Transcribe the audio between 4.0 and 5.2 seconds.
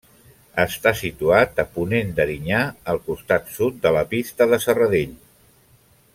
Pista de Serradell.